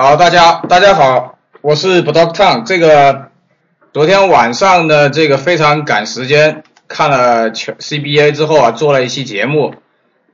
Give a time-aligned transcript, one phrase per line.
[0.00, 3.32] 好，大家大家好，我是 b d o c t o n 这个
[3.92, 9.74] 昨天晚上的这个非常赶时间，看了全 CBA 之后啊，做了一期节目，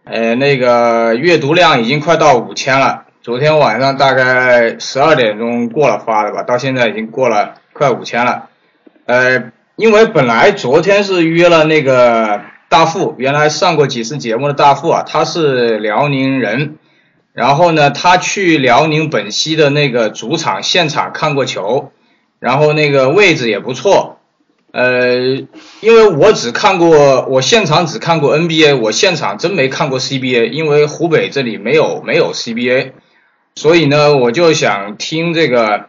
[0.05, 3.05] 呃，那个阅读量已经快到五千了。
[3.23, 8.51] 昨天晚上大概十二点钟过了发的吧，到现在已经过了快五千了。
[9.07, 9.45] 呃，
[9.77, 16.77] 因为本来昨天是约了那个大富，原来上过几次节目的大富啊，他是辽宁人。
[17.35, 21.91] 然后呢，他去辽宁本溪的那个主场现场看过球，
[22.39, 24.21] 然后那个位置也不错。
[24.71, 25.19] 呃，
[25.81, 32.93] 因为我只看过，我现场只看过 NBA，我现场真没看过 CBA，因为湖北这里没有没有 CBA，
[33.57, 35.87] 所以呢，我就想听这个。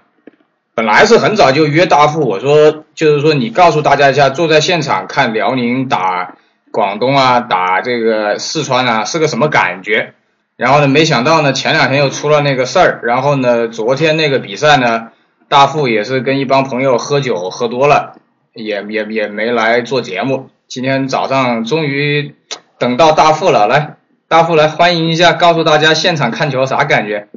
[0.78, 6.36] 本来是很早就约大富，我说就是说你告诉大家一下，坐在现场看辽宁打
[6.70, 10.14] 广东啊，打这个四川啊，是个什么感觉？
[10.58, 13.02] 然后呢，没想到呢，前两天又出了那个事儿。
[13.04, 15.12] 然后呢，昨天那个比赛呢，
[15.50, 18.18] 大富也是跟一帮朋友喝酒喝多了，
[18.54, 20.50] 也也也没来做节目。
[20.68, 22.36] 今天早上终于
[22.78, 23.98] 等到大富了，来，
[24.30, 27.28] 大富来欢迎一下，告诉大家现场看球啥感觉？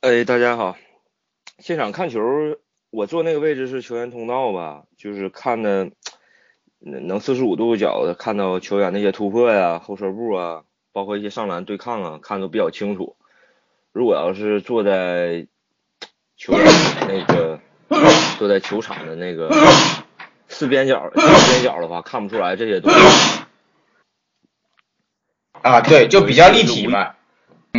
[0.00, 0.76] 哎，大家好，
[1.58, 2.20] 现场看球，
[2.90, 5.90] 我坐那个位置是球员通道吧，就是看的。
[6.80, 10.62] 能四十五度角的看到球员那些突破呀、后撤步啊，
[10.92, 13.16] 包括一些上篮对抗啊，看都比较清楚。
[13.92, 15.46] 如果要是坐在
[16.36, 16.64] 球员
[17.08, 17.60] 那个
[18.38, 19.50] 坐在球场的那个
[20.48, 23.42] 四边角四边角的话，看不出来这些东西。
[25.62, 27.16] 啊，对，就比较立体嘛。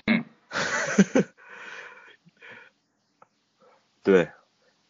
[0.08, 0.26] 嗯。
[4.04, 4.30] 对。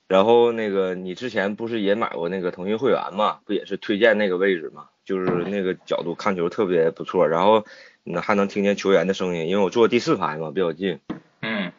[0.10, 3.38] 然后那个，你之前不是也买过那个腾讯会员嘛？
[3.46, 4.86] 不也是推荐那个位置嘛？
[5.06, 7.64] 就是那个角度看球特别不错，然后
[8.04, 11.00] 那还能听见球员的声音，因为我坐第四排嘛，比较近。
[11.44, 11.72] 嗯。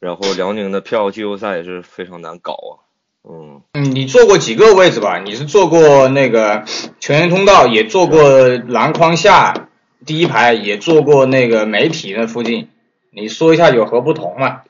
[0.00, 2.74] 然后辽宁的票季后赛也是非常难搞啊。
[3.22, 3.62] 嗯。
[3.74, 5.20] 嗯，你坐过几个位置吧？
[5.20, 6.64] 你是坐过那个
[6.98, 9.68] 球员通道，也坐过篮筐下
[10.04, 12.68] 第一排，也坐过那个媒体那附近。
[13.10, 14.62] 你说一下有何不同嘛？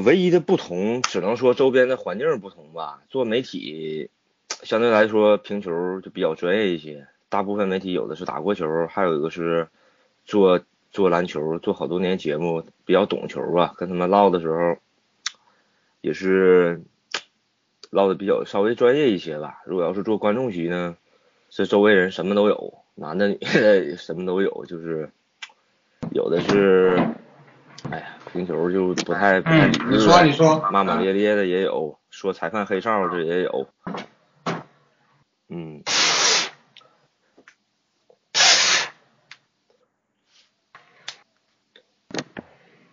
[0.00, 3.02] 唯一的不同只能说周边的环境不同吧。
[3.08, 4.10] 做媒体
[4.48, 9.68] 相对来说评球就比较专业一些，大部分媒体有的是打过球，还有一个是
[10.24, 10.60] 做
[10.90, 13.74] 做篮球，做好多年节目，比较懂球吧。
[13.76, 14.76] 跟他们唠的时候
[16.00, 16.82] 也是
[17.90, 19.62] 唠的比较稍微专业一些吧。
[19.66, 20.96] 如果要是做观众席呢，
[21.50, 25.10] 这周围人什么都有，男的女的什么都有，就是
[26.10, 26.96] 有的是。
[27.90, 33.68] 哎呀，评球就不太不太理智，你说你说，骂骂咧咧的也有，说裁判黑哨的也有，
[35.48, 35.82] 嗯，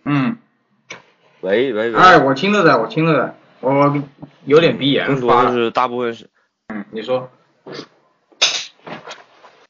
[0.04, 0.38] 嗯，
[1.40, 3.96] 喂喂喂，哎，我听着的，我听着的，我
[4.46, 6.30] 有点鼻炎，更多的是大部分是，
[6.68, 7.32] 嗯，你说，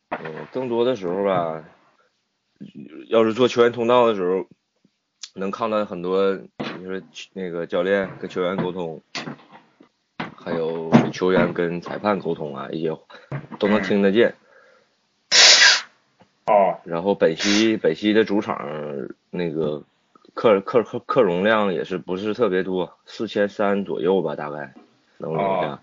[0.10, 1.64] 嗯，更多的时候吧，
[3.08, 4.48] 要是做球员通道的时候。
[5.34, 7.02] 能看到很多，你说
[7.34, 9.02] 那个教练跟球员沟通，
[10.36, 12.98] 还有球员跟裁判沟通啊，一些
[13.58, 14.36] 都能听得见。
[16.48, 16.80] 哦。
[16.84, 18.68] 然后本溪本溪的主场
[19.30, 19.84] 那个
[20.34, 24.74] 客客客客容量也是不是特别多，四千三左右吧，大概
[25.18, 25.80] 能容下。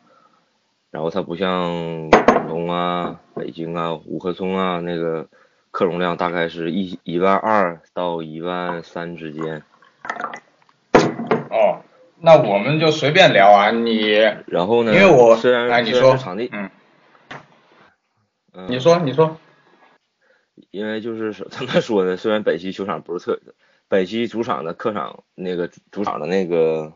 [0.91, 5.27] 然后它不像广东啊、北京啊、五棵松啊那个。
[5.71, 9.63] 客容量大概是一一万二到一万三之间。
[11.51, 11.83] 哦，
[12.19, 14.11] 那我们就随便聊啊，你。
[14.47, 14.95] 然后呢？
[14.95, 16.71] 因为我虽然哎，你说场地，嗯，
[18.69, 19.37] 你说你说。
[20.71, 22.17] 因为就是怎么说 呢？
[22.17, 23.41] 虽然本溪球场不是特，
[23.89, 26.95] 本溪主场的客场那个主场的那个，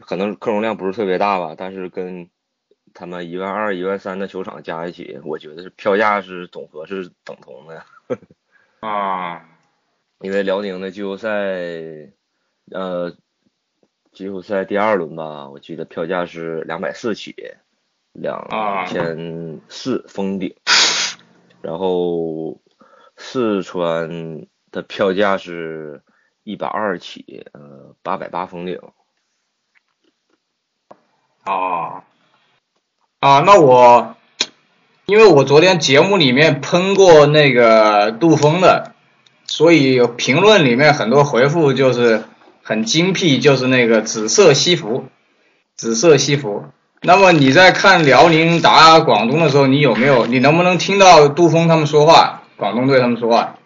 [0.00, 2.28] 可能客容量不是特别大吧，但是跟。
[2.94, 7.84] 他们一万二、一万三的球场加一起，我觉得是票价是总和是等同的。
[8.80, 9.48] 啊，
[10.20, 11.30] 因为辽宁的季后赛，
[12.70, 13.16] 呃，
[14.12, 17.34] 季后赛第二轮吧，我记得票价是两百四起，
[18.12, 18.46] 两
[18.86, 20.54] 千四封顶。
[21.62, 22.60] 然后
[23.16, 26.02] 四川的票价是
[26.44, 28.80] 一百二起，呃，八百八封顶。
[31.44, 32.04] 啊。
[33.20, 34.14] 啊，那我，
[35.04, 38.94] 因为我昨天节目里面喷过那个杜峰的，
[39.44, 42.22] 所以评论里面很多回复就是
[42.62, 45.06] 很精辟，就是那个紫色西服，
[45.74, 46.66] 紫色西服，
[47.02, 50.26] 那么你在看辽宁打广东的时候，你有没有？
[50.26, 52.44] 你能不能听到杜峰他们说话？
[52.56, 53.58] 广东队他们说话？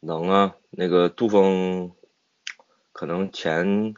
[0.00, 1.92] 能啊，那个杜峰
[2.92, 3.94] 可能前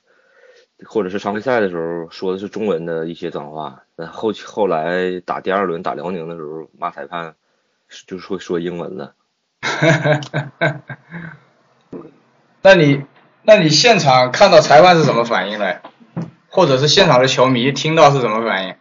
[0.87, 7.34] 或者是常规赛的时候说的是中文的一些脏话，但后后来打第二轮打辽宁的时候骂裁判，
[8.06, 9.14] 就是会说英文了。
[12.62, 13.05] 那你？
[13.44, 15.81] 那你现场看到裁判是什么反应嘞？
[16.49, 18.76] 或者是现场的球迷听到是什么反应？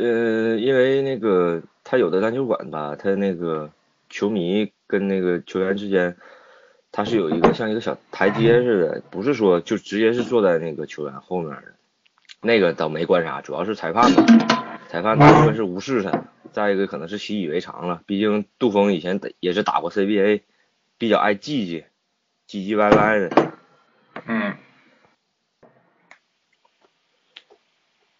[0.00, 3.72] 呃，因为那个他有的篮球馆吧，他那个
[4.08, 6.16] 球迷跟那个球员之间，
[6.92, 11.74] 他是有一个像一个小台阶似的，不是说就直接是坐在那个球员后面的，
[12.42, 14.26] 那个倒没观察，主要是裁判嘛，
[14.88, 16.24] 裁判大部分是无视他。
[16.52, 20.42] 再一个可能是习以为常了，毕竟杜峰以前也是打过 CBA，
[20.98, 21.84] 比较爱唧唧，
[22.46, 23.52] 唧唧歪歪的。
[24.26, 24.54] 嗯。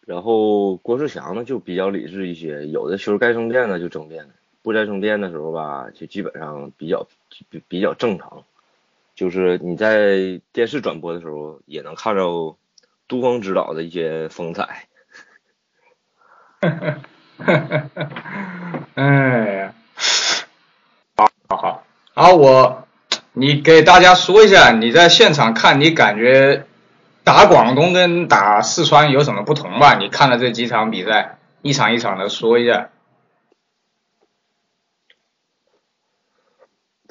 [0.01, 4.31] 然后郭士强呢就比较理智一些，有的球该争辩的就争辩，
[4.63, 7.07] 不该争辩的时候吧，就基本上比较
[7.51, 8.45] 比比较正常。
[9.15, 12.57] 就是你在电视转播的时候也能看到
[13.09, 14.87] 杜峰指导的一些风采。
[16.61, 16.97] 哈哈
[17.45, 17.91] 哈！
[18.95, 19.75] 哎呀，
[21.17, 22.87] 好，好，好，好，我，
[23.33, 26.67] 你给大家说一下，你在现场看，你感觉
[27.25, 29.97] 打广东跟打四川有什么不同吧？
[29.97, 32.91] 你看了这几场比赛，一场一场的说一下。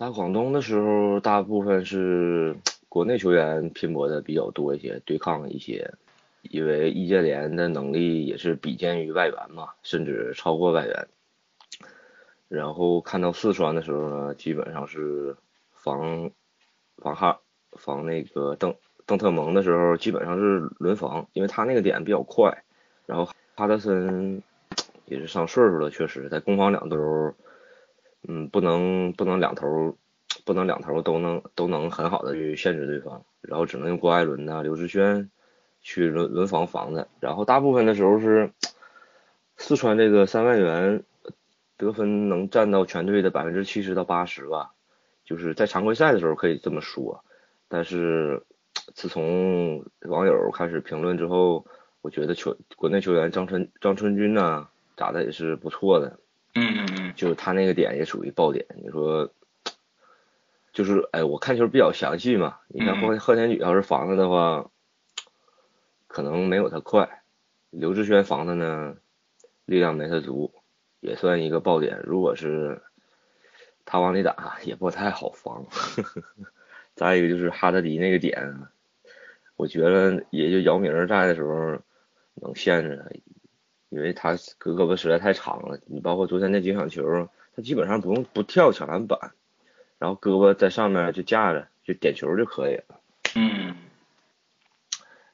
[0.01, 2.56] 打广东的时候，大部分是
[2.89, 5.94] 国内球员拼搏的比较多一些，对抗一些。
[6.42, 11.07] 因为易建联的能力也是比肩于外援嘛，甚至超过外援。
[12.48, 15.36] 然后看到四川的时候呢，基本上是
[15.71, 16.31] 防
[16.98, 17.39] 防哈
[17.74, 18.74] 防那个邓
[19.06, 22.63] 邓特蒙的时候，基本上是轮防，因为他那个点比较快。
[23.06, 24.42] 然后哈德森
[25.06, 27.36] 也是上岁数了，确实在攻防两头，
[28.27, 29.97] 嗯，不能不能两头
[30.45, 35.29] 不能两头都能都能很好的去限制对方，然后只能用郭艾伦呐、刘志轩。
[35.83, 38.51] 去轮轮防防他，然后大部分的时候是
[39.57, 41.03] 四川这个三外援
[41.75, 44.74] 得分能占到全队的百分之七十到八十吧，
[45.25, 47.25] 就是在常规赛的时候可以这么说，
[47.67, 48.44] 但是
[48.94, 51.65] 自从网友开始评论之后，
[52.03, 56.19] 我觉得球国内球员张春张春军呢打的也是不错的，
[56.53, 57.00] 嗯嗯。
[57.12, 59.31] 嗯，就他那个点也属于爆点，你说
[60.74, 64.69] 就是哎我看球比较详细嘛，你看贺贺天举要是防他的话。
[66.13, 67.24] 可能没有他快，
[67.69, 68.98] 刘志轩防他呢，
[69.63, 70.54] 力量没他足，
[71.00, 72.02] 也算一个爆点。
[72.04, 72.81] 如果是
[73.86, 75.66] 他往里打，也不太好防。
[76.96, 78.58] 再一个就是哈德迪那个点，
[79.56, 81.80] 我觉得也就姚明在的时候
[82.34, 83.10] 能限制他，
[83.91, 85.79] 因为他胳膊实在太长了。
[85.85, 89.33] 你包括昨天那几场球，他基本上不用不跳抢篮板，
[89.99, 93.01] 然后胳膊在上面就架着，就点球就可以了。
[93.35, 93.75] 嗯。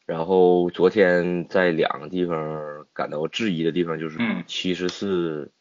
[0.07, 4.18] 然后昨天在两个地方感到质疑的地方就是
[4.48, 5.51] 七十四，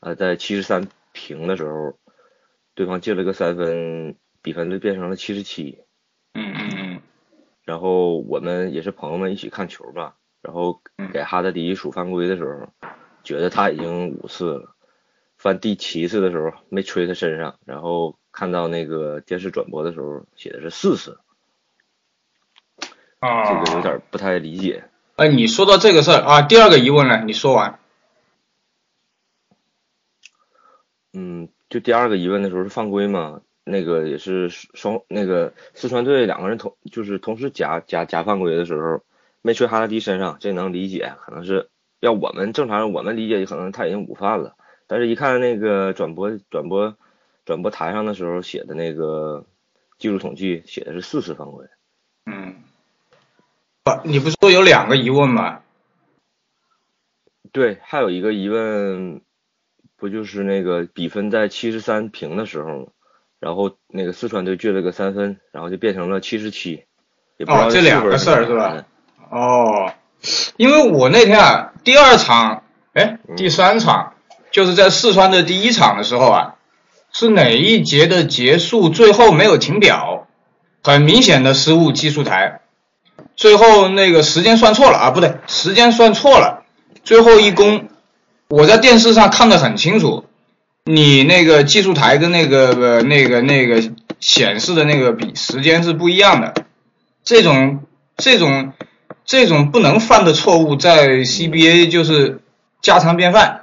[0.00, 1.96] 呃，在七十三平的时候，
[2.74, 5.84] 对方进了个三分，比分就变成了七十七。
[6.34, 7.02] 嗯嗯嗯。
[7.64, 12.88] 然后我们也是朋友们一起看球吧，然后给哈德迪数犯规的时候，
[13.22, 14.74] 觉得他已经五次了，
[15.38, 21.20] 犯第七次的时候没吹他身上，然后看到那个电视转播的时候写的是四次。
[23.20, 24.84] 啊，这个有点不太理解。
[25.14, 27.78] 哎，你说到这个事儿啊，第二个疑问呢，你说完。
[31.12, 33.42] 嗯，就第二个疑问的时候是犯规嘛？
[33.64, 39.04] 那个也是双那个四川队两个人同就是同时夹夹夹犯规的时候，
[39.42, 41.68] 没吹哈拉迪身上，这能理解，可能是
[42.00, 44.56] 要我们正常我们理解可能他已经午饭了，
[44.86, 46.96] 但是一看那个转播转播
[47.44, 49.44] 转播台上的时候写的那个
[49.98, 51.66] 技术统计写的是四次犯规。
[52.24, 52.54] 嗯。
[53.84, 55.60] 不你不是说有两个疑问吗？
[57.50, 59.22] 对，还有一个疑问，
[59.96, 62.92] 不就是那个比分在七十三平的时候，
[63.40, 66.84] 然后那个四川队进了个三分，然后就变成了七十七。
[67.48, 68.86] 哦，这两个事儿是吧？
[69.32, 69.94] 哦，
[70.58, 74.12] 因为我那天啊，第二场，哎，第三场，
[74.50, 76.54] 就是在四川的第一场的时候啊，
[77.12, 80.26] 是哪一节的结束最后没有停表，
[80.82, 82.60] 很明显的失误技术台。
[83.34, 86.64] 最后那个时间算错了啊，不对，时间算错了。
[87.02, 87.88] 最后一攻，
[88.48, 90.26] 我在电视上看得很清楚，
[90.84, 93.82] 你那个技术台跟那个呃那个那个
[94.20, 96.52] 显示的那个比时间是不一样的。
[97.24, 97.80] 这种
[98.18, 98.74] 这种
[99.24, 102.40] 这种不能犯的错误，在 CBA 就是
[102.80, 103.60] 家常便饭。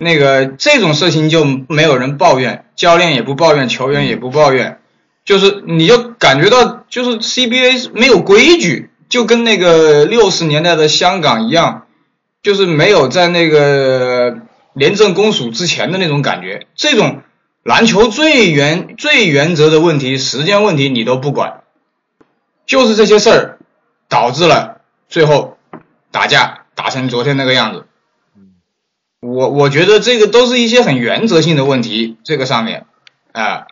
[0.00, 4.78] 那个这种事情就没有人抱怨，教练也不抱怨，球员也不抱怨，
[5.24, 11.86] 就是你就感觉到就是 CBA 没有规矩，就跟那个六十年代的香港一样，
[12.44, 14.36] 就是没有在那个
[14.72, 16.68] 廉政公署之前的那种感觉。
[16.76, 17.22] 这种
[17.64, 21.62] 篮球最原最原则的问题，时间问题你都不管，
[22.66, 23.58] 就是这些事儿
[24.08, 24.77] 导致了
[25.08, 25.58] 最后
[26.10, 27.86] 打架打成昨天那个样子。
[29.20, 32.86] 我我觉得这个都是一些很原则性的问题，这个上面，
[33.32, 33.66] 啊，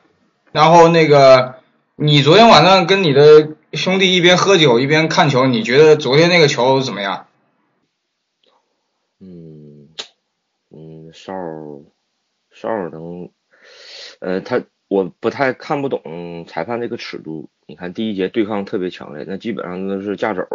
[0.50, 1.60] 然后那个
[1.94, 7.28] 你昨天晚上跟你的兄弟一边喝酒一边看球，你觉得昨天那个球怎么样？
[9.20, 9.88] 嗯
[10.70, 11.32] 嗯，哨
[12.50, 13.30] 哨能，
[14.20, 17.48] 呃，他我不太看不懂裁判这个尺度。
[17.66, 20.46] 你看第一节对抗特别强烈，那基本上都是架肘，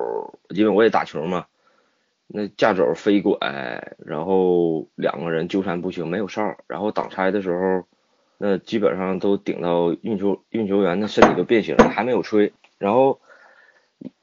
[0.49, 1.45] 因为我也打球嘛。
[2.33, 3.37] 那架肘飞拐，
[3.97, 7.85] 然后两个人纠缠不清，没有哨，然后挡拆的时候，
[8.37, 13.19] 那基本上都顶到运球运球员的身体都变形了，还没有吹，然后，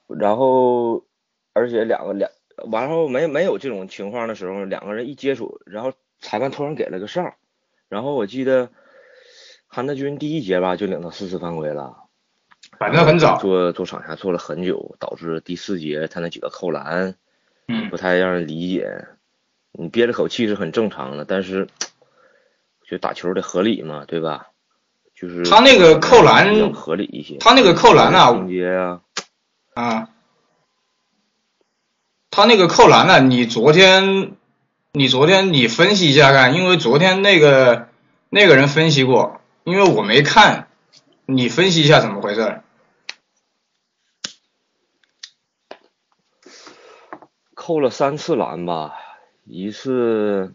[0.06, 1.04] 然后，
[1.52, 2.30] 而且两个两
[2.70, 7.34] 完后没没有这种情况的时候，两个人一接触，然后裁判突然给了个哨，
[7.90, 8.70] 然后我记得
[9.68, 11.96] 韩德君第一节吧就领到四次犯规了，
[12.78, 17.14] 反正很早，坐坐场下坐了很久，导致第四节他那几个扣篮。
[17.68, 19.06] 嗯，不太让人理解。
[19.72, 21.68] 你憋着口气是很正常的，但是，
[22.88, 24.48] 就打球得合理嘛，对吧？
[25.14, 27.37] 就是他那个扣篮合理一些。
[27.38, 29.02] 他那个扣篮啊，情节啊，
[29.75, 30.08] 啊，
[32.30, 33.20] 他那个扣篮呢？
[33.20, 34.32] 你昨天，
[34.92, 37.88] 你昨天你分析一下看，因为昨天那个
[38.30, 40.70] 那个人分析过，因为我没看，
[41.26, 42.62] 你分析一下怎么回事？
[47.52, 48.94] 扣了三次篮吧，
[49.44, 50.54] 一次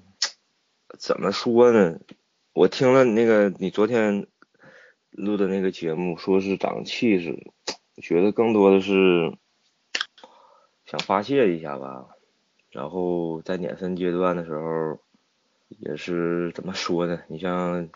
[0.97, 1.99] 怎么说呢？
[2.53, 4.25] 我听了那个你昨天
[5.11, 7.51] 录的那个节目，说是长气势，
[8.01, 9.37] 觉得更多的是
[10.85, 12.07] 想发泄一下吧。
[12.71, 14.99] 然后在碾分阶段的时候，
[15.69, 17.21] 也是怎么说呢？
[17.27, 17.89] 你像，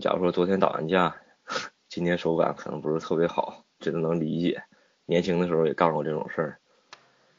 [0.00, 1.16] 假如说昨天打完架，
[1.88, 4.64] 今天手感可能不是特别好，这都能理解。
[5.06, 6.60] 年轻的时候也干过这种事儿。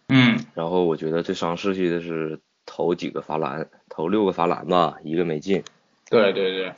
[0.09, 5.63] 嗯，然后我觉得最伤士气的是投几个罚篮，投六个罚篮吧，一个没进。
[6.09, 6.73] 对对对。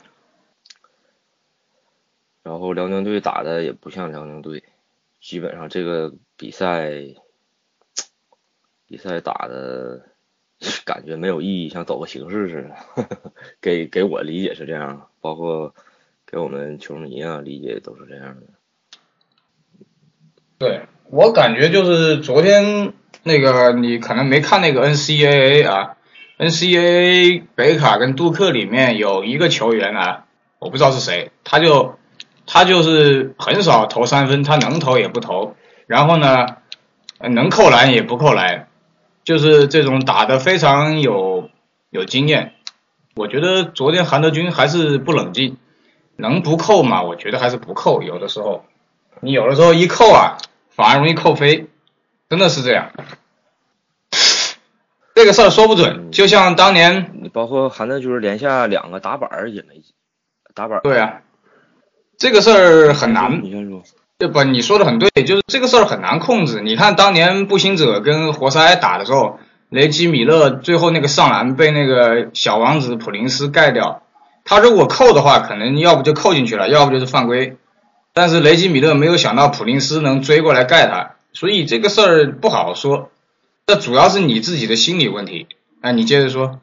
[2.42, 4.62] 然后辽宁队打的也不像辽宁队，
[5.20, 6.92] 基本上这个比赛
[8.86, 10.10] 比赛打的
[10.84, 13.08] 感觉没有意义，像走个形式似的。
[13.60, 15.74] 给给我理解是这样，包括
[16.26, 18.42] 给我们球迷啊理解都是这样的。
[20.58, 22.92] 对我感觉就是昨天。
[23.26, 25.96] 那个你可能没看那个 NCAA 啊
[26.36, 30.26] ，NCAA 北卡跟杜克里面有一个球员啊，
[30.58, 31.98] 我不知道是谁，他就
[32.46, 35.56] 他就是很少投三分，他能投也不投，
[35.86, 36.58] 然后呢，
[37.18, 38.68] 能扣篮也不扣篮，
[39.24, 41.50] 就是这种打的非常有
[41.90, 42.54] 有经验。
[43.16, 45.56] 我觉得昨天韩德君还是不冷静，
[46.16, 47.02] 能不扣吗？
[47.02, 48.64] 我觉得还是不扣，有的时候
[49.20, 50.36] 你有的时候一扣啊，
[50.70, 51.68] 反而容易扣飞。
[52.30, 52.90] 真的是这样，
[55.14, 56.10] 这个事儿说不准。
[56.10, 59.82] 就像当年，你包括韩德君连下两个打板也没
[60.54, 60.80] 打板。
[60.82, 61.20] 对啊，
[62.18, 63.42] 这个事儿很难。
[63.44, 63.82] 你先说。
[64.18, 64.42] 对不？
[64.44, 66.60] 你说的很对，就是这个事儿很难控制。
[66.60, 69.38] 你看当年步行者跟活塞打的时候，
[69.70, 74.02] 雷吉米勒最后那个上篮被那个小王子普林斯盖掉，
[74.44, 77.56] 他如果扣的话，可能要不就扣进去了，要不就是犯规。
[78.12, 81.16] 但是雷吉米勒没有想到普林斯能追过来盖他。
[81.32, 83.10] 所以这个事儿不好说，
[83.66, 85.48] 这主要是你自己的心理问题。
[85.80, 86.60] 哎，你接着说。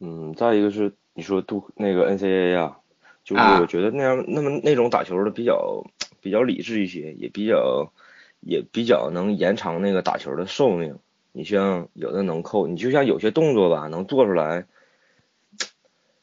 [0.00, 2.76] 嗯，再一个是你说杜那个 NCAA 啊，
[3.24, 5.84] 就是我觉得那样那么那种打球的比较
[6.20, 7.92] 比较理智一些，也比较
[8.40, 10.98] 也比较能延长那个打球的寿命。
[11.32, 14.66] 你像有的能扣，你就像有些动作吧，能做出来。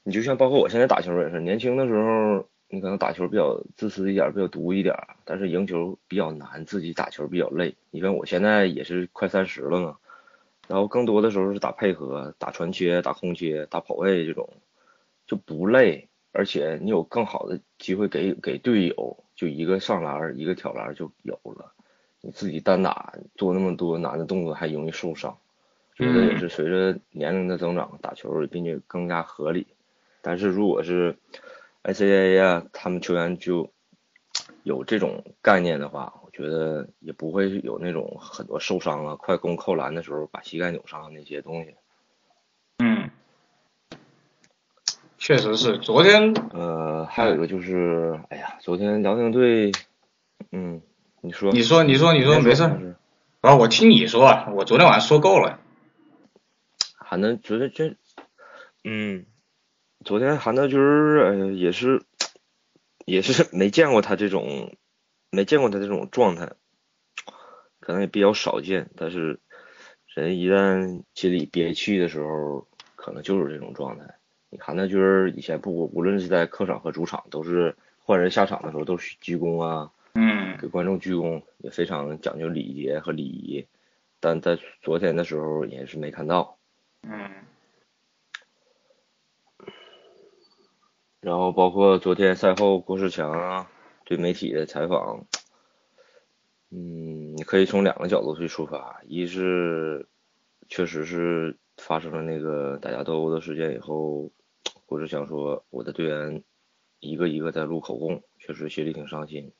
[0.03, 2.48] 你就像包括我现在打球也是，年轻的时候。
[2.74, 7.75] 你可能打球比较自私一点，比较毒一点，但是赢球比较难，自己打球比较累。
[7.89, 9.98] 你看我现在也是快三十了嘛，
[10.70, 14.48] 然后更多的时候是打配合、打传切、打空切、打跑位这种，
[15.27, 21.73] 就不累，而且你有更好的机会给给队友，就一个上篮，一个挑篮就有了。
[22.21, 25.38] 你自己单打做那么多难的动作，还容易受伤。
[25.95, 29.67] 觉得也是随着年龄的增长，打球并且更加合理。
[30.21, 31.17] 但是如果是
[31.83, 33.69] NCAA 啊，他们球员就
[34.63, 41.75] 有这种概念的话，我觉得也不会有那种很多受伤啊、快攻扣篮的时候把膝盖扭伤那些东西。
[42.79, 43.09] 嗯，
[45.21, 45.77] 确实是。
[45.77, 49.71] 昨天呃，还有一个就是，哎呀，昨天辽宁队，
[50.51, 50.81] 嗯，
[51.21, 52.95] 你说，你说你说你说没事儿是
[53.41, 55.59] 啊，我听你说，啊，我昨天晚上说够了。
[56.97, 57.97] 韩德昨天真，
[58.83, 59.27] 嗯，
[60.03, 62.01] 昨天韩德军儿呃也是
[63.05, 64.75] 也是没见过他这种
[65.29, 66.53] 没见过他这种状态，
[67.79, 68.89] 可能也比较少见。
[68.97, 69.39] 但是
[70.15, 74.15] 人一旦心里憋气的时候，可能就是这种状态。
[74.51, 83.65] 你看那军儿以前不无论是在客场和主场，都是换人下场的时候都是鞠躬啊，嗯给观众鞠躬，也非常讲究礼节和礼仪。
[84.20, 86.58] 但在昨天的时候也是没看到。
[87.03, 87.31] 嗯
[91.22, 93.70] 然后包括昨天赛后郭士强啊
[94.03, 95.25] 对媒体的采访，
[96.72, 100.08] 嗯，你可以从两个角度去出发，一是
[100.67, 104.31] 确实是发生了那个打架斗殴的事件以后，
[104.91, 106.43] 郭志强说我的队员
[107.00, 109.53] 一个一个在录口供，确实心里挺伤心。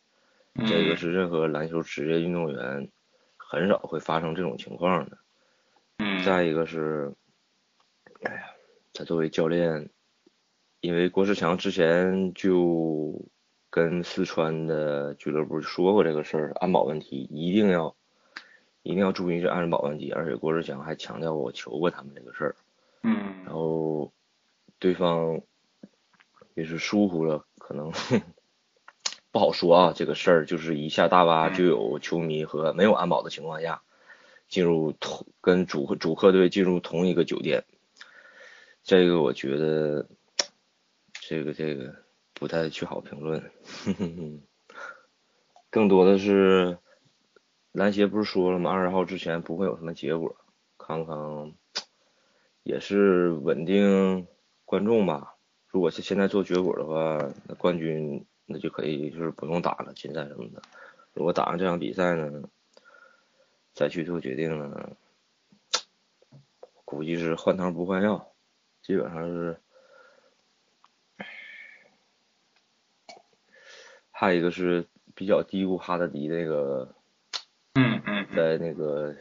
[0.56, 2.90] 嗯，这个是任何篮球职业运动员
[3.38, 5.18] 很少会发生这种情况的。
[6.00, 7.16] 嗯再一个是，
[8.24, 8.44] 哎呀，
[8.94, 9.90] 他作为教练，
[10.82, 13.30] 因为郭士强之前就
[13.70, 17.96] 跟四川的俱乐部说过这个事儿，安保问题一定要
[18.84, 22.56] 一定要注意这安保问题，而且郭士强还强调我求过他们这个事儿，
[23.04, 24.12] 嗯然后
[24.82, 25.42] 对方
[26.56, 27.94] 也是疏忽了，可能
[29.32, 33.82] 不好说啊，这个事儿就是一下大巴就有球迷和没有安保的情况下。
[34.50, 37.64] 进入同跟主主客队进入同一个酒店，
[38.84, 40.10] 这个我觉得，
[41.22, 41.96] 这个这个
[42.34, 43.50] 不太去好评论，
[45.72, 46.80] 更多的是
[47.72, 48.72] 篮协不是说了吗？
[48.72, 50.36] 二十号之前不会有什么结果，
[50.78, 51.54] 康康
[52.64, 54.28] 也是稳定
[54.72, 55.36] 观众吧。
[55.68, 60.62] 如果是现在做结果的话，那冠军那就可以就是不用打了，禁赛什么的。
[61.12, 62.44] 如果打上这场比赛呢？
[63.74, 64.96] 再去做决定呢，
[66.86, 68.32] 估计是换汤不换药，
[68.82, 69.60] 基本上是。
[74.10, 76.96] 还有一个是比较低估哈德迪那个，
[77.74, 79.14] 嗯嗯在那个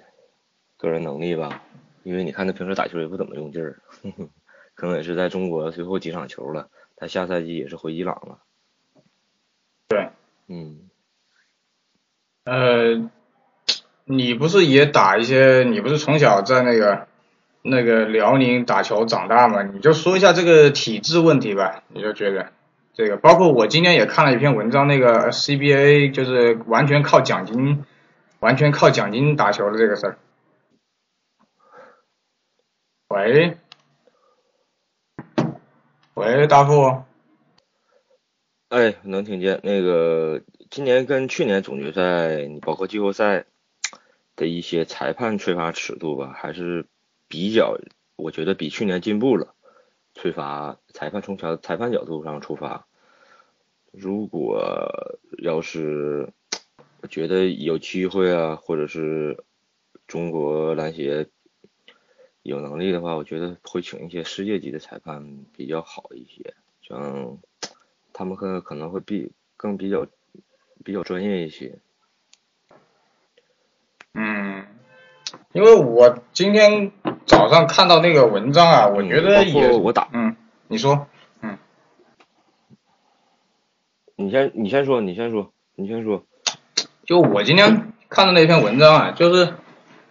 [0.77, 1.61] 个人能力吧，
[2.05, 3.81] 因为你看他平时打球也不怎么用劲儿，
[4.81, 8.39] 可能也是在中国最后几场球了，他下赛季也是回伊朗了。
[9.89, 10.09] 对，
[10.49, 10.89] 嗯，
[12.45, 13.11] 呃，
[14.07, 15.65] 你不是也打一些？
[15.65, 17.09] 你不是从小在那个
[17.61, 19.63] 那个辽宁打球长大吗？
[19.65, 21.83] 你就说一下这个体制问题吧。
[21.89, 22.51] 你就觉得
[22.95, 27.85] 这个，包括我今天也看了一篇文章，那个 CBA 就是完全靠奖金，
[28.39, 30.19] 完全靠奖金打球的这个事儿。
[33.09, 33.59] 喂，
[36.21, 37.03] 喂，大富，
[38.69, 43.47] 哎，能听见那个今年跟去年总决赛，包括季后赛
[44.37, 46.85] 的一些裁判吹罚尺度吧，还是
[47.27, 47.79] 比较，
[48.17, 49.55] 我觉得比去年进步了。
[50.13, 52.87] 吹罚裁判从裁裁判角度上出发，
[53.91, 56.35] 如果要是
[57.09, 59.43] 觉得有机会啊，或者是
[60.07, 61.29] 中国篮协
[62.43, 67.39] 有能力的话，我觉得会请一些世界级的裁判比较好一些，像
[68.13, 70.07] 他们可可能会比更比较
[70.85, 71.79] 比较专业一些。
[74.15, 74.67] 嗯，
[75.53, 76.93] 因为我今天
[77.27, 80.35] 早上看到那个文章啊，我觉得也，我打，嗯，
[80.67, 81.07] 你说
[81.43, 81.59] 嗯，
[84.17, 86.25] 你先你先说，你先说，你先说。
[87.05, 89.55] 就我今天看的那篇文章啊，就是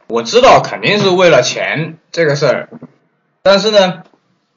[0.10, 2.69] 我知道肯定是为了钱这个事儿，
[3.43, 4.02] 但是呢，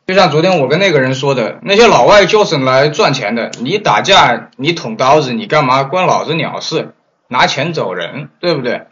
[0.07, 6.95] 就像昨天我跟那个人说的，那些老外就是来赚钱的，你打架你捅刀子你干嘛关老子鸟事？
[7.29, 8.87] 拿钱走人，对不对？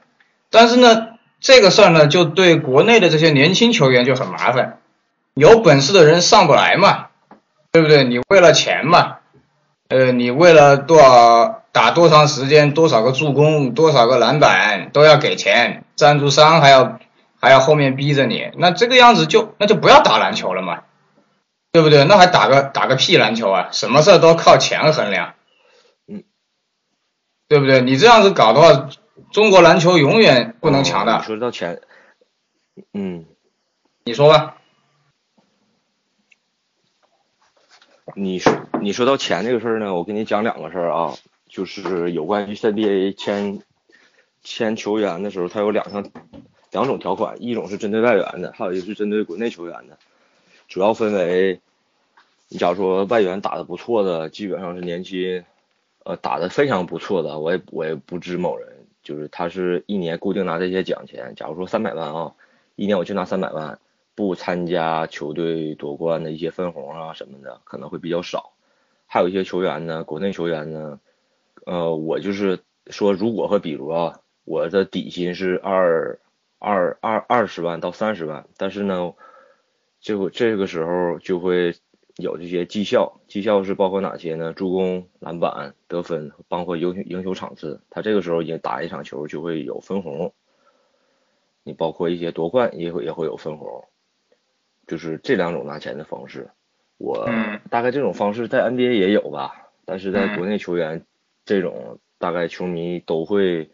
[0.50, 1.08] 但是呢，
[1.40, 4.78] 这个事儿呢，就对国内的这些年轻球员就很麻烦，
[5.32, 7.06] 有本事的人上不来嘛，
[7.72, 8.04] 对不对？
[8.04, 9.16] 你为了钱嘛，
[9.90, 17.00] 呃，你为了多少打多长时间，多少个助攻，多少个篮板都要给钱，赞助商还要
[17.40, 20.84] 还要后面逼着你，那这个样子就那就不要打篮球了嘛，
[21.72, 22.04] 对不对？
[22.04, 23.68] 那还打个打个屁篮球啊？
[23.72, 25.34] 什么事都靠钱衡量，
[26.06, 26.22] 嗯，
[27.48, 27.80] 对不对？
[27.80, 28.88] 你这样子搞的话，
[29.32, 31.14] 中国篮球永远不能强的。
[31.14, 31.80] 哦你说到钱，
[32.92, 33.26] 嗯，
[34.04, 34.54] 你说吧。
[38.14, 41.14] 你说你说到钱这个事儿呢，我跟你讲两个事儿啊，
[41.48, 43.60] 就是有关于 CBA 签
[44.42, 46.10] 签球员的时候，它有两项
[46.70, 49.98] 两种条款，一种是针对外援的，还有一个是针对国内球员的，
[50.66, 51.60] 主要分为，
[52.48, 55.44] 你假如说外援打的不错的，基本上是年薪，
[56.04, 62.32] 呃，打的非常不错的，我也我也不知某人，就是他是一年固定拿这些奖钱，假如说三百万啊，
[62.76, 63.78] 一年我就拿三百万。
[64.16, 68.52] 不参加球队夺冠的一些分红啊什么的可能会比较少，
[69.12, 71.00] 还有一些球员呢，国内球员呢，
[71.66, 76.20] 呃，我就是说，如果和比如啊，我的底薪是二
[76.60, 79.14] 二二二十万到三十万，但是呢，
[79.98, 81.74] 就这个时候就会
[82.18, 84.52] 有这些绩效，绩效是包括哪些呢？
[84.52, 90.32] 助攻、篮板、得分，包括赢赢球场次，他这个时候也打一场球就会有分红，
[91.64, 93.88] 你包括一些夺冠也会也会有分红。
[94.86, 96.52] 就是这两种拿钱的方式，
[97.00, 97.26] 我
[97.70, 101.06] 大概这种方式在 NBA 也有吧，但是在国内球员
[101.46, 103.70] 这种大概球迷都会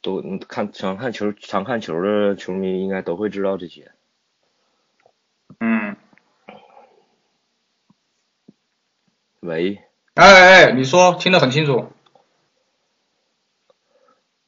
[0.00, 3.90] 都看常看球常看球的球迷应该都会知道这些。
[5.58, 5.96] 嗯。
[9.40, 9.80] 喂。
[10.14, 11.88] 哎哎哎，你说，听得很清楚。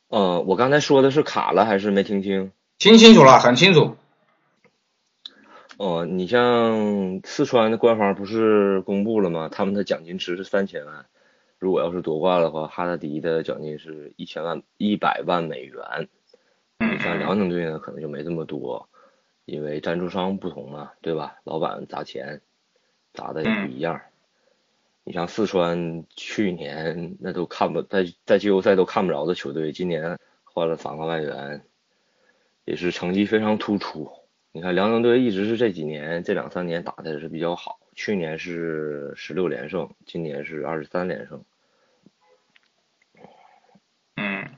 [0.08, 2.52] 嗯，我刚才说的是卡了还是没听清？
[2.78, 3.96] 听清楚了，很清楚。
[5.76, 9.48] 哦，你像四川的官方不是公布了吗？
[9.50, 11.06] 他们的奖金池是三千万，
[11.58, 16.08] 如果要是夺冠的话，哈达迪的奖金是一千万一百万美元。
[16.78, 18.88] 你像辽宁队呢，可能就没这么多，
[19.46, 21.40] 因为赞助商不同嘛，对吧？
[21.42, 22.40] 老板砸钱
[23.12, 24.00] 砸的也不一样。
[25.02, 31.64] 你像四川去年那都看不在在季后赛都看不着的球队，今年换了三个外援，
[32.64, 34.08] 也是成绩非常突出。
[34.56, 41.42] 你看辽宁队一直是这几年这两三年打的是比较好，去年是十六连胜，今年是二十三连胜。
[44.14, 44.48] 嗯。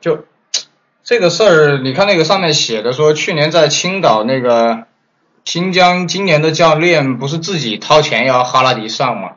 [0.00, 0.24] 就
[1.04, 4.88] 这个事儿，你看那个上面写的说，去年在青岛那个
[5.44, 9.36] 新疆，今年的教练不是自己掏钱要哈拉迪上吗？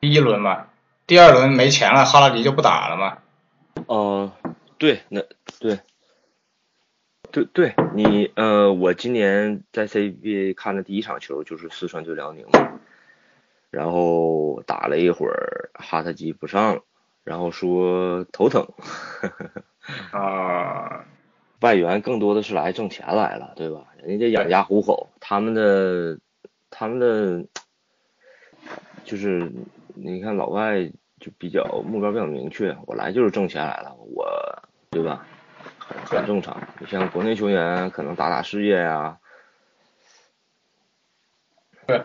[0.00, 0.66] 第一轮嘛，
[1.06, 3.18] 第二轮没钱了，哈拉迪就不打了嘛。
[3.86, 4.32] 哦，
[4.78, 5.22] 对，那
[5.60, 5.78] 对，
[7.30, 12.80] 对对，你呃，我今年在 CBA 看的第一场球就是四川对辽宁嘛，
[13.70, 16.82] 然后打了一会儿，哈特基不上了，
[17.24, 18.66] 然后说头疼，
[20.12, 21.04] 啊，
[21.60, 23.88] 外援更多的是来挣钱来了，对吧？
[24.02, 26.18] 人家养家糊口，他们的
[26.70, 27.46] 他们的
[29.04, 29.52] 就是
[29.94, 30.92] 你看老外。
[31.22, 34.26] 就比较目标比较明确，我来就是挣钱来了，我
[34.90, 35.24] 对吧？
[35.78, 36.60] 很很正常。
[36.80, 39.18] 你像国内球员可能打打事业呀。
[41.86, 42.02] 对，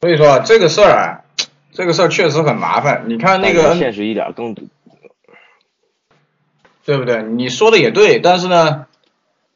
[0.00, 1.20] 所以说这个事儿啊，
[1.70, 3.04] 这个事儿确实很麻烦。
[3.08, 4.54] 你看那个现实一点更，
[6.86, 7.22] 对不对？
[7.22, 8.86] 你说的也对，但是呢，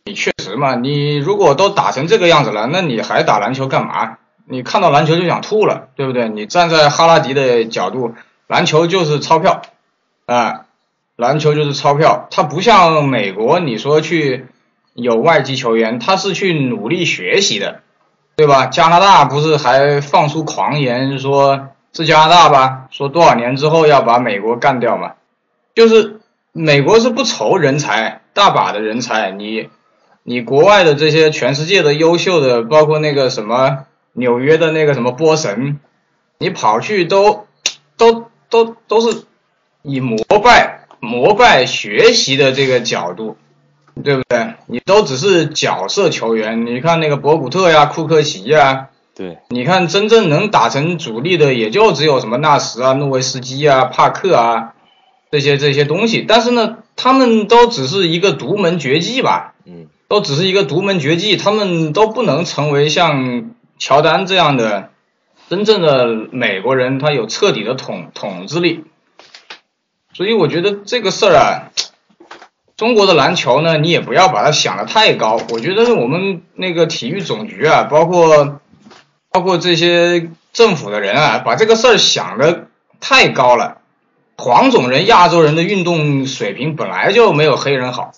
[0.05, 4.19] 你确实嘛，你如果都打成这个样子了，那你还打篮球干嘛？
[4.45, 6.29] 你看到篮球就想吐了，对不对？
[6.29, 8.15] 你站在哈拉迪的角度。
[8.49, 9.63] 篮球就是钞票，
[10.27, 10.65] 啊，
[11.17, 12.27] 篮球就是钞票。
[12.31, 14.47] 它不像美国，你说去
[14.95, 17.83] 有外籍球员，他是去努力学习的，
[18.37, 18.67] 对吧？
[18.67, 22.87] 加拿大不是还放出狂言说，是加拿大吧？
[22.91, 25.13] 说多少年之后要把美国干掉嘛？
[25.75, 26.21] 就是
[26.53, 29.31] 美国是不愁人才，大把的人才。
[29.31, 29.69] 你
[30.23, 33.85] 你国外的这些全世界的优秀的，包括那个什么
[34.15, 35.79] 纽约的那个什么波神，
[36.39, 37.47] 你跑去都
[38.51, 38.65] 都。
[38.65, 39.25] 都都是
[39.83, 43.37] 以膜拜膜拜学习的这个角度，
[44.03, 44.55] 对不对？
[44.67, 54.75] 你都只是角色球员，你看那个博古特呀、库克奇呀，对，你看真正能打成主力的也就只有什么纳什啊、诺维斯基啊、帕克啊
[55.31, 64.91] 这些这些东西，但是呢，他们都只是一个独门绝技吧，嗯，都只是一个独门绝技，他们都不能成为像乔丹这样的。
[65.49, 68.85] 真正的美国人，他有彻底的统统治力，
[70.13, 71.73] 所以我觉得这个事儿啊，
[72.77, 75.41] 中国的篮球呢，你也不要把它想的太高。
[75.49, 78.61] 我觉得我们那个体育总局啊，包括
[79.31, 82.67] 包括这些政府的人啊，把这个事儿想的
[83.01, 83.79] 太高了。
[84.37, 88.13] 黄种人、亚洲人的运动水平本来就没有黑人好，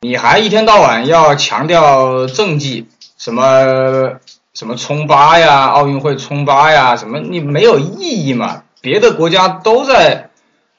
[0.00, 2.86] 你还一天到晚要强调政绩，
[3.18, 4.20] 什么？
[4.58, 8.64] 什么冲八呀，奥运会冲八呀，什么你没有意义嘛？
[8.80, 10.30] 别的国家都在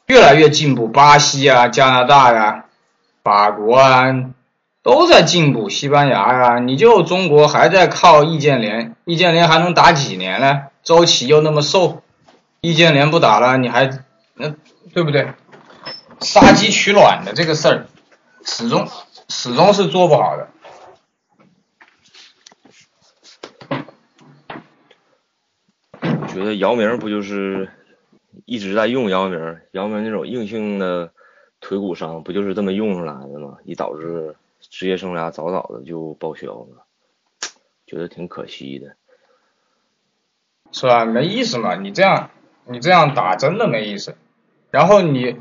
[0.05, 2.65] 越来越进步，巴西啊、加拿大呀、
[3.23, 4.03] 法国啊、
[4.83, 5.69] 都在进步。
[5.69, 10.63] 西班牙呀，你就中国还在靠易建联，易建联还能打几年呢？
[10.83, 12.01] 周琦又那么瘦，
[12.59, 13.89] 易建联不打了，你还
[14.33, 14.51] 那
[14.93, 15.29] 对不对？
[16.19, 17.85] 杀鸡取卵的这个事儿，
[18.43, 18.89] 始终
[19.29, 20.49] 始终是做不好的。
[26.33, 27.69] 觉得姚明不就是
[28.45, 31.11] 一直在用姚明，姚明那种硬性的
[31.59, 33.57] 腿骨伤不就是这么用出来的吗？
[33.65, 36.85] 以导致职业生涯早早的就报销了，
[37.85, 38.95] 觉得挺可惜的。
[40.71, 41.05] 是吧？
[41.05, 42.29] 没意思嘛，你这样
[42.65, 44.15] 你这样打真的没意思。
[44.69, 45.35] 然后你，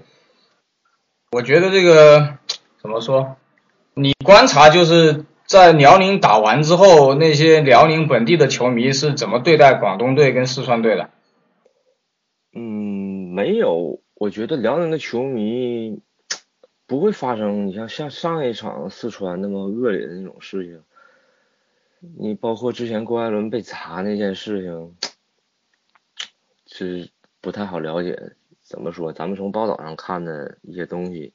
[1.31, 2.39] 我觉得这个
[2.81, 3.37] 怎么说？
[3.93, 11.11] 你观察就是在辽宁打完之后，那些辽宁本地的球迷是怎么对待广东队跟四川队的？
[12.55, 16.01] 嗯，没有，我觉得辽宁的球迷
[16.87, 20.83] 不会发生你像像上一场四川那么恶劣的那种事情。
[22.19, 24.95] 你包括之前郭艾伦被砸那件事情。
[26.71, 27.09] 是
[27.41, 29.13] 不太好了解，怎么说？
[29.15, 31.33] 咱们从报道上看的一些东西，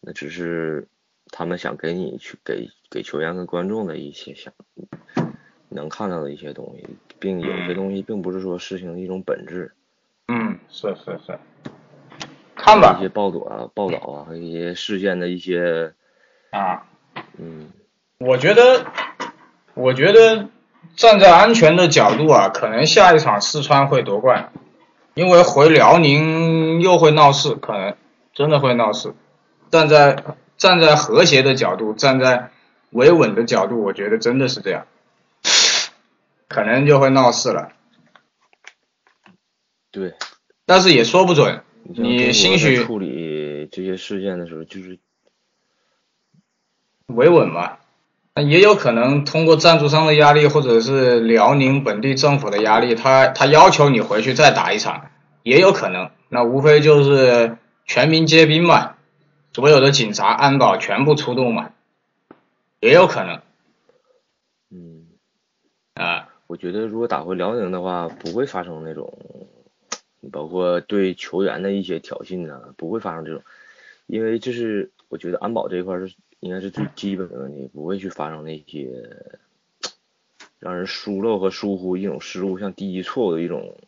[0.00, 0.86] 那只是
[1.36, 4.52] 他们想给你去给给球员跟观众的一些想
[5.68, 6.86] 能看到的一些东西，
[7.18, 9.72] 并有些东西并不是说事情的一种本质。
[10.28, 11.36] 嗯，是是是。
[12.54, 12.94] 看吧。
[12.98, 15.94] 一些报道啊，报道啊，和一些事件的一些
[16.50, 16.86] 啊，
[17.36, 17.72] 嗯，
[18.18, 18.86] 我觉得，
[19.74, 20.48] 我觉得。
[20.96, 24.52] 站在安全的角度啊，可能下一场四川会夺冠，
[25.14, 27.96] 因为回辽宁又会闹事，可能
[28.34, 29.14] 真的会闹事。
[29.70, 30.22] 站在
[30.56, 32.50] 站在和谐的角度，站在
[32.90, 34.86] 维稳的角度，我觉得真的是这样，
[36.48, 37.72] 可能就会闹事了。
[39.90, 40.14] 对，
[40.66, 41.62] 但是也说不准。
[41.84, 44.98] 你兴许处理这些事件的时候，就是
[47.06, 47.76] 维稳嘛。
[48.34, 55.10] 那也有可能通过赞助商的压力，或者是辽宁本地政府的压力，他他要求你回去再打一场，
[55.42, 56.10] 也有可能。
[56.30, 58.93] 那无非就是全民皆兵嘛，
[59.54, 61.72] 所有的警察、安保全部出动嘛，
[62.80, 63.40] 也有可能。
[64.70, 65.06] 嗯，
[65.94, 69.16] 啊，我觉得如果打回辽宁的话，不会发生那种，
[70.30, 73.42] 包括对球员的一些挑衅啊，不会发生这种，
[74.06, 76.14] 因为这是我觉得安保这一块是。
[76.40, 79.08] 应该是最基本的问题，不会去发生那些
[80.58, 83.78] 让人疏漏和疏忽一种失误，像低级错误的一种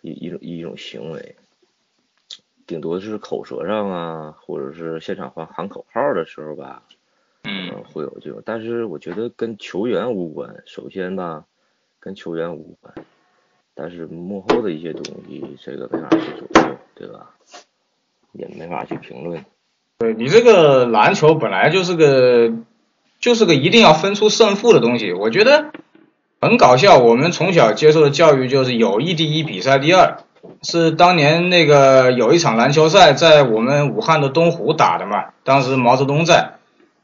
[0.00, 1.36] 一一种一种行为，
[2.72, 6.84] 顶多是口舌上啊，或者是现场喊喊口号的时候吧，
[7.44, 11.44] 嗯，会有这种，但是我觉得跟球员无关，首先吧，
[12.00, 12.94] 跟球员无关，
[13.74, 17.34] 但是幕后的一些东西，这个没法去左右，对吧？
[18.32, 19.44] 也没法去评论。
[19.98, 22.54] 对你这个篮球本来就是个，
[23.20, 25.12] 就是个一定要分出胜负的东西。
[25.12, 25.72] 我觉得
[26.40, 27.00] 很搞笑。
[27.00, 30.24] 我们从小接受的教育就是友谊第一，比赛第二。
[30.62, 36.54] 是当年那个有一场篮球赛在我们武汉的东湖打的嘛，当时毛泽东在，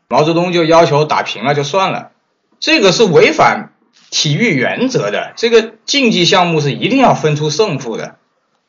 [0.08, 2.10] 毛泽东就要求打平了就算了。
[2.60, 3.72] 这个是违反
[4.10, 8.16] 体育原则的，这个竞技项目是一定要分出胜负的。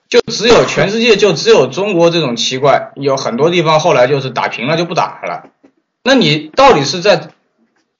[0.07, 5.51] 就只有全世界就只有中国这种奇怪，有很多地方后来就是打平了就不打了。
[6.03, 7.29] 那你到底是在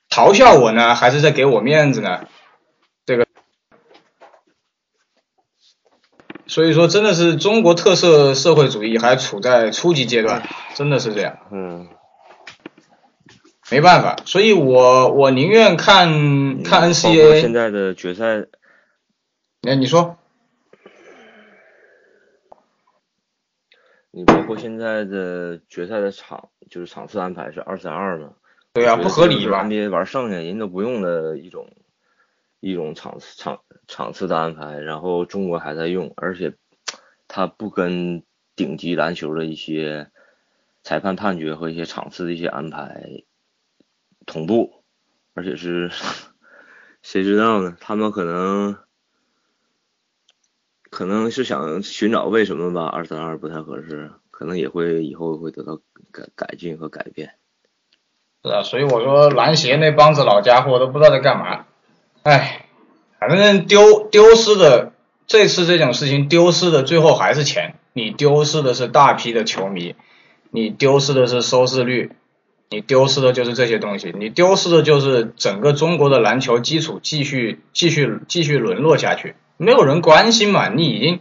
[0.10, 2.22] 嘲笑我呢，还是在给我面子呢？
[3.06, 3.28] 这个，
[6.50, 10.42] 所以说真的是中国特色社会主义还处在初级阶段，
[10.74, 11.38] 真的是这样。
[11.52, 11.88] 嗯，
[13.72, 18.48] 没办法，所以我我宁愿看看 NCAA 现在的决赛。
[19.62, 20.18] 哎，你说。
[24.12, 28.30] 你包括现在的决赛的场，就是场次安排是二三二嘛？
[28.74, 31.70] 对啊，不合理吧？NBA 玩剩下人都不用的一种
[32.60, 36.56] 一种场次场场次的安排，然后中国还在用，而且
[37.28, 38.24] 他不跟
[38.56, 40.12] 顶级篮球的一些
[40.84, 43.24] 裁判判决和一些场次的一些安排
[44.26, 44.84] 同步，
[45.34, 45.92] 而且是
[47.02, 47.78] 谁知道呢？
[47.80, 48.78] 他们可能。
[50.92, 55.80] 可能是想寻找为什么吧，二三二不太合适，可能也会以后会得到
[56.12, 57.36] 改改进和改变。
[58.44, 61.68] 是啊，所以我说篮协那帮子老家伙都不知道在干嘛。
[62.24, 62.66] 哎，
[63.20, 64.94] 反正丢丢失的
[65.28, 69.96] 这次这种事情丢失的最后还是钱，你丢失的是大批的球迷，
[70.52, 72.12] 你丢失的是收视率，
[72.70, 79.36] 你丢失的就是这些东西，你丢失的就是整个中国的篮球基础继续继续继续沦落下去。
[79.58, 81.20] 没有人关心嘛，你已经，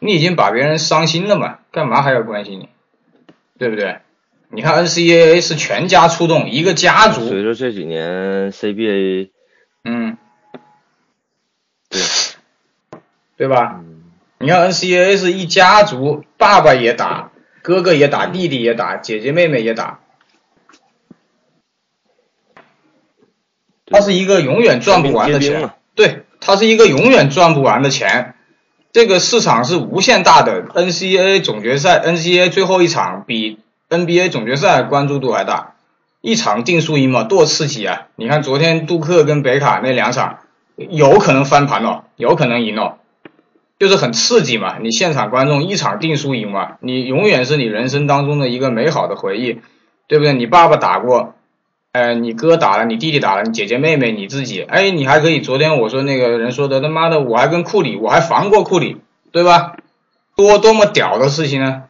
[0.00, 2.68] 你已经把别人伤心了嘛，干嘛还要关心你，
[3.58, 4.00] 对不对？
[4.52, 7.28] 你看 NCAA 是全家出动，一个家族。
[7.28, 9.30] 随着这几年 CBA，
[9.84, 10.18] 嗯，
[11.88, 12.00] 对，
[13.40, 13.76] 对吧？
[13.78, 14.02] 嗯，
[14.38, 17.30] 你看 NCAA 是一家族，爸爸也打，
[17.62, 20.00] 哥哥也打，弟弟也打，姐姐妹妹也打。
[23.86, 28.34] 它是一个永远赚不完的钱对，它是一个永远赚不完的钱。
[28.92, 35.76] 这个市场是无限大的，NCAA 总决赛，NCAA 最后一场比 NBA 总决赛关注度还大，
[36.20, 38.08] 一场定输赢嘛，多刺激啊！
[38.16, 40.40] 你看昨天杜克跟北卡那两场，
[40.76, 42.98] 有可能翻盘哦，有可能赢哦，
[43.80, 44.78] 就是很刺激嘛。
[44.78, 49.60] 你现场观众一场定输赢嘛，你永远是你人生当中的一个美好的回忆，
[50.06, 50.34] 对不对？
[50.34, 51.34] 你爸爸打过，
[51.92, 55.40] 呃，你哥打了，你弟弟打了，你姐姐妹妹你自己，哎，你还可以。
[55.40, 59.00] 昨天我说那个人说的，他妈的，我还跟库里，我还防过库里，
[59.32, 59.76] 对吧？
[60.36, 61.84] 多多么屌的事情呢？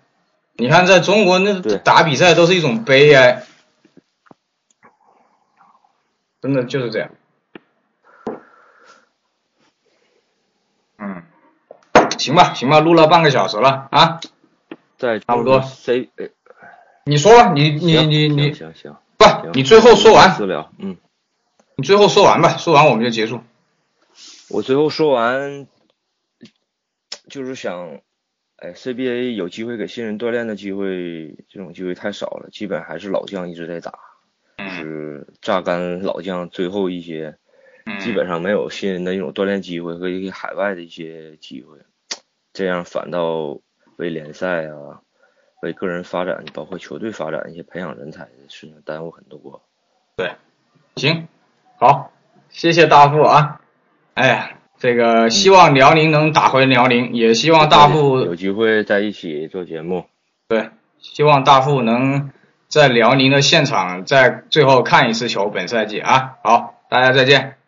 [0.55, 3.43] 你看，在中国那打比赛都是一种悲哀，
[6.41, 7.11] 真的就是这样。
[12.21, 14.21] 行吧，行吧，录了半个小时了啊，
[14.97, 15.61] 在差不多。
[15.63, 16.29] C，呃
[17.05, 20.97] 你说吧，你你你你行行行，不，你最后说完，私聊，嗯，
[21.77, 23.41] 你最后说完吧，说完我们就结束。
[24.51, 25.67] 我最后说完，
[27.29, 28.01] 就是想，
[28.57, 33.93] 哎，CBA 有机会给新人锻炼的机会，这种机会太少了，基本还是老将一直在打，
[34.59, 37.39] 就嗯是榨干老将最后一些，
[37.99, 41.79] 基本上没有新人的一种锻炼机会和一些海外的一些机会，
[42.53, 43.59] 这样反倒
[43.97, 45.01] 为联赛啊，
[45.63, 49.63] 为个人发展，包括球队发展一些培养人才的事情耽误很多。
[50.17, 50.33] 对
[50.97, 51.29] 行，
[51.79, 52.11] 好，
[52.49, 53.61] 谢谢大富啊。
[54.15, 60.07] 哎呀，这个希望辽宁能打回辽宁，也希望大富有机会在一起做节目。
[60.49, 62.31] 对，希望大富能
[62.67, 66.39] 在辽宁的现场再最后看一次球，本赛季啊。
[66.43, 67.60] 好，大家再见。